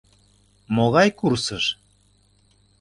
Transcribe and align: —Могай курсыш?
—Могай 0.75 1.09
курсыш? 1.19 1.65